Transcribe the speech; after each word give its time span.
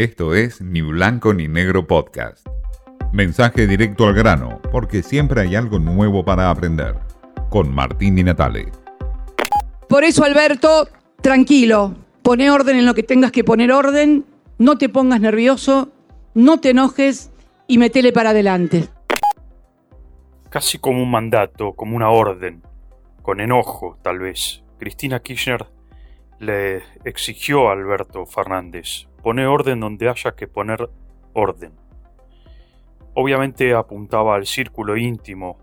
Esto 0.00 0.34
es 0.34 0.62
Ni 0.62 0.80
Blanco 0.80 1.34
ni 1.34 1.46
Negro 1.46 1.86
Podcast. 1.86 2.46
Mensaje 3.12 3.66
directo 3.66 4.06
al 4.06 4.14
grano, 4.14 4.58
porque 4.72 5.02
siempre 5.02 5.42
hay 5.42 5.56
algo 5.56 5.78
nuevo 5.78 6.24
para 6.24 6.48
aprender. 6.48 6.96
Con 7.50 7.70
Martín 7.74 8.14
Di 8.14 8.24
Natale. 8.24 8.72
Por 9.90 10.04
eso, 10.04 10.24
Alberto, 10.24 10.88
tranquilo, 11.20 11.94
pone 12.22 12.50
orden 12.50 12.78
en 12.78 12.86
lo 12.86 12.94
que 12.94 13.02
tengas 13.02 13.30
que 13.30 13.44
poner 13.44 13.72
orden, 13.72 14.24
no 14.56 14.78
te 14.78 14.88
pongas 14.88 15.20
nervioso, 15.20 15.90
no 16.32 16.60
te 16.60 16.70
enojes 16.70 17.30
y 17.66 17.76
metele 17.76 18.10
para 18.14 18.30
adelante. 18.30 18.88
Casi 20.48 20.78
como 20.78 21.02
un 21.02 21.10
mandato, 21.10 21.74
como 21.74 21.94
una 21.94 22.08
orden, 22.08 22.62
con 23.20 23.38
enojo 23.38 23.98
tal 24.00 24.18
vez. 24.18 24.62
Cristina 24.78 25.20
Kirchner 25.20 25.66
le 26.40 26.82
exigió 27.04 27.68
a 27.68 27.72
Alberto 27.72 28.24
Fernández, 28.24 29.06
pone 29.22 29.46
orden 29.46 29.78
donde 29.78 30.08
haya 30.08 30.34
que 30.34 30.48
poner 30.48 30.88
orden. 31.34 31.74
Obviamente 33.14 33.74
apuntaba 33.74 34.36
al 34.36 34.46
círculo 34.46 34.96
íntimo 34.96 35.58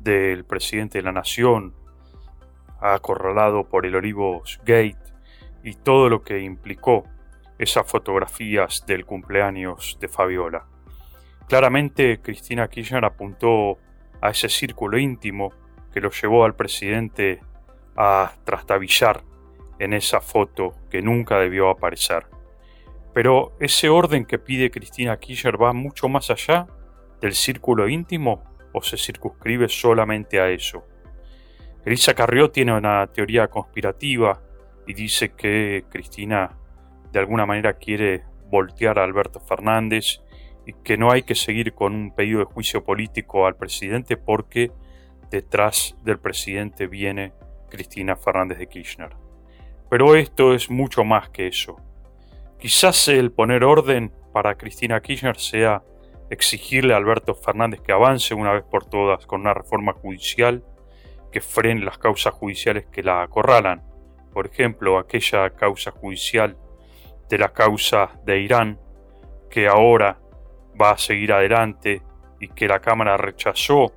del 0.00 0.46
presidente 0.46 0.98
de 0.98 1.04
la 1.04 1.12
nación, 1.12 1.74
acorralado 2.80 3.68
por 3.68 3.84
el 3.84 3.96
Olivos 3.96 4.58
Gate 4.64 4.96
y 5.62 5.74
todo 5.74 6.08
lo 6.08 6.22
que 6.22 6.40
implicó 6.40 7.04
esas 7.58 7.86
fotografías 7.86 8.86
del 8.86 9.04
cumpleaños 9.04 9.98
de 10.00 10.08
Fabiola. 10.08 10.64
Claramente 11.48 12.20
Cristina 12.22 12.68
Kirchner 12.68 13.04
apuntó 13.04 13.76
a 14.22 14.30
ese 14.30 14.48
círculo 14.48 14.96
íntimo 14.96 15.52
que 15.92 16.00
lo 16.00 16.10
llevó 16.10 16.46
al 16.46 16.54
presidente 16.54 17.40
a 17.94 18.32
trastabillar 18.44 19.27
en 19.78 19.92
esa 19.92 20.20
foto 20.20 20.74
que 20.90 21.02
nunca 21.02 21.38
debió 21.38 21.70
aparecer. 21.70 22.26
Pero 23.14 23.56
ese 23.60 23.88
orden 23.88 24.24
que 24.24 24.38
pide 24.38 24.70
Cristina 24.70 25.18
Kirchner 25.18 25.60
va 25.60 25.72
mucho 25.72 26.08
más 26.08 26.30
allá 26.30 26.66
del 27.20 27.34
círculo 27.34 27.88
íntimo 27.88 28.44
o 28.72 28.82
se 28.82 28.96
circunscribe 28.96 29.68
solamente 29.68 30.40
a 30.40 30.50
eso. 30.50 30.84
Elisa 31.84 32.14
Carrió 32.14 32.50
tiene 32.50 32.76
una 32.76 33.06
teoría 33.06 33.48
conspirativa 33.48 34.42
y 34.86 34.94
dice 34.94 35.30
que 35.30 35.84
Cristina 35.88 36.58
de 37.12 37.18
alguna 37.18 37.46
manera 37.46 37.74
quiere 37.74 38.24
voltear 38.50 38.98
a 38.98 39.04
Alberto 39.04 39.40
Fernández 39.40 40.20
y 40.66 40.74
que 40.74 40.98
no 40.98 41.10
hay 41.10 41.22
que 41.22 41.34
seguir 41.34 41.72
con 41.72 41.94
un 41.94 42.14
pedido 42.14 42.40
de 42.40 42.44
juicio 42.44 42.84
político 42.84 43.46
al 43.46 43.56
presidente 43.56 44.16
porque 44.16 44.70
detrás 45.30 45.96
del 46.04 46.18
presidente 46.18 46.86
viene 46.86 47.32
Cristina 47.70 48.16
Fernández 48.16 48.58
de 48.58 48.68
Kirchner. 48.68 49.27
Pero 49.90 50.14
esto 50.14 50.54
es 50.54 50.70
mucho 50.70 51.04
más 51.04 51.30
que 51.30 51.46
eso. 51.46 51.76
Quizás 52.58 53.08
el 53.08 53.30
poner 53.32 53.64
orden 53.64 54.12
para 54.32 54.56
Cristina 54.56 55.00
Kirchner 55.00 55.38
sea 55.38 55.82
exigirle 56.30 56.92
a 56.92 56.96
Alberto 56.96 57.34
Fernández 57.34 57.80
que 57.80 57.92
avance 57.92 58.34
una 58.34 58.52
vez 58.52 58.64
por 58.64 58.84
todas 58.84 59.24
con 59.26 59.40
una 59.42 59.54
reforma 59.54 59.92
judicial 59.92 60.62
que 61.32 61.40
frene 61.40 61.84
las 61.84 61.98
causas 61.98 62.34
judiciales 62.34 62.86
que 62.86 63.02
la 63.02 63.22
acorralan. 63.22 63.82
Por 64.32 64.46
ejemplo, 64.46 64.98
aquella 64.98 65.50
causa 65.50 65.90
judicial 65.90 66.56
de 67.28 67.38
la 67.38 67.52
causa 67.52 68.10
de 68.24 68.40
Irán, 68.40 68.78
que 69.50 69.68
ahora 69.68 70.18
va 70.80 70.92
a 70.92 70.98
seguir 70.98 71.32
adelante 71.32 72.02
y 72.40 72.48
que 72.48 72.68
la 72.68 72.80
Cámara 72.80 73.16
rechazó 73.16 73.92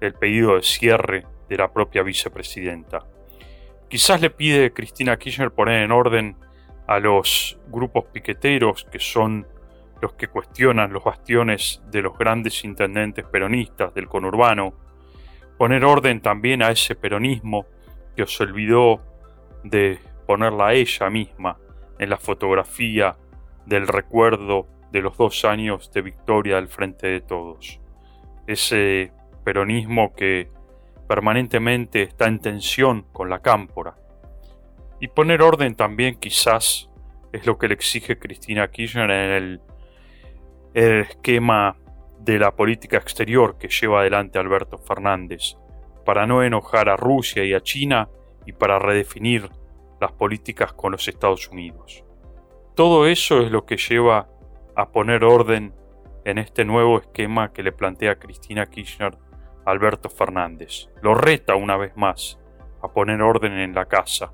el 0.00 0.14
pedido 0.14 0.56
de 0.56 0.62
cierre 0.62 1.26
de 1.48 1.56
la 1.56 1.72
propia 1.72 2.02
vicepresidenta. 2.02 3.06
Quizás 3.88 4.20
le 4.20 4.30
pide 4.30 4.72
Cristina 4.72 5.16
Kirchner 5.16 5.50
poner 5.50 5.82
en 5.82 5.92
orden 5.92 6.36
a 6.86 6.98
los 6.98 7.58
grupos 7.68 8.04
piqueteros 8.06 8.86
que 8.90 8.98
son 8.98 9.46
los 10.00 10.14
que 10.14 10.28
cuestionan 10.28 10.92
los 10.92 11.04
bastiones 11.04 11.82
de 11.90 12.02
los 12.02 12.18
grandes 12.18 12.64
intendentes 12.64 13.24
peronistas 13.24 13.94
del 13.94 14.08
conurbano, 14.08 14.74
poner 15.56 15.84
orden 15.84 16.20
también 16.20 16.62
a 16.62 16.70
ese 16.70 16.94
peronismo 16.94 17.66
que 18.16 18.22
os 18.22 18.40
olvidó 18.40 19.00
de 19.62 19.98
ponerla 20.26 20.68
a 20.68 20.74
ella 20.74 21.08
misma 21.10 21.58
en 21.98 22.10
la 22.10 22.18
fotografía 22.18 23.16
del 23.66 23.86
recuerdo 23.86 24.66
de 24.90 25.00
los 25.00 25.16
dos 25.16 25.44
años 25.44 25.90
de 25.92 26.02
victoria 26.02 26.56
del 26.56 26.68
Frente 26.68 27.06
de 27.06 27.20
Todos. 27.20 27.80
Ese 28.46 29.12
peronismo 29.42 30.14
que 30.14 30.50
permanentemente 31.06 32.02
está 32.02 32.26
en 32.26 32.38
tensión 32.38 33.06
con 33.12 33.28
la 33.28 33.40
cámpora. 33.40 33.96
Y 35.00 35.08
poner 35.08 35.42
orden 35.42 35.74
también 35.74 36.16
quizás 36.16 36.88
es 37.32 37.46
lo 37.46 37.58
que 37.58 37.68
le 37.68 37.74
exige 37.74 38.18
Cristina 38.18 38.70
Kirchner 38.70 39.10
en 39.10 39.30
el, 39.30 39.60
el 40.74 41.00
esquema 41.00 41.76
de 42.20 42.38
la 42.38 42.54
política 42.54 42.96
exterior 42.96 43.58
que 43.58 43.68
lleva 43.68 44.00
adelante 44.00 44.38
Alberto 44.38 44.78
Fernández, 44.78 45.56
para 46.04 46.26
no 46.26 46.42
enojar 46.42 46.88
a 46.88 46.96
Rusia 46.96 47.44
y 47.44 47.54
a 47.54 47.60
China 47.60 48.08
y 48.46 48.52
para 48.52 48.78
redefinir 48.78 49.50
las 50.00 50.12
políticas 50.12 50.72
con 50.72 50.92
los 50.92 51.08
Estados 51.08 51.48
Unidos. 51.48 52.04
Todo 52.74 53.06
eso 53.06 53.40
es 53.40 53.50
lo 53.50 53.64
que 53.64 53.76
lleva 53.76 54.28
a 54.76 54.90
poner 54.90 55.24
orden 55.24 55.74
en 56.24 56.38
este 56.38 56.64
nuevo 56.64 56.98
esquema 56.98 57.52
que 57.52 57.62
le 57.62 57.72
plantea 57.72 58.18
Cristina 58.18 58.66
Kirchner 58.66 59.16
Alberto 59.64 60.08
Fernández. 60.08 60.88
Lo 61.02 61.14
reta 61.14 61.54
una 61.54 61.76
vez 61.76 61.96
más 61.96 62.38
a 62.82 62.88
poner 62.88 63.22
orden 63.22 63.52
en 63.52 63.74
la 63.74 63.86
casa, 63.86 64.32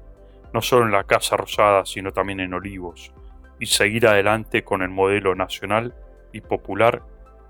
no 0.52 0.62
solo 0.62 0.86
en 0.86 0.92
la 0.92 1.04
Casa 1.04 1.36
Rosada, 1.36 1.86
sino 1.86 2.12
también 2.12 2.40
en 2.40 2.54
Olivos, 2.54 3.12
y 3.58 3.66
seguir 3.66 4.06
adelante 4.06 4.64
con 4.64 4.82
el 4.82 4.88
modelo 4.88 5.34
nacional 5.34 5.94
y 6.32 6.40
popular 6.40 7.02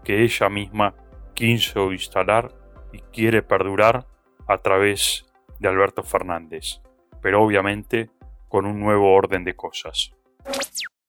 que 0.05 0.23
ella 0.23 0.49
misma 0.49 0.95
quiso 1.35 1.93
instalar 1.93 2.53
y 2.93 2.99
quiere 3.13 3.43
perdurar 3.43 4.07
a 4.47 4.59
través 4.59 5.27
de 5.59 5.69
Alberto 5.69 6.03
Fernández, 6.03 6.81
pero 7.23 7.43
obviamente 7.43 8.11
con 8.49 8.67
un 8.67 8.81
nuevo 8.81 9.15
orden 9.15 9.45
de 9.45 9.55
cosas. 9.55 10.13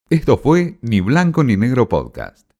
Esto 0.09 0.37
fue 0.37 0.77
Ni 0.81 1.01
Blanco 1.01 1.43
ni 1.43 1.57
Negro 1.57 1.89
Podcast. 1.89 2.50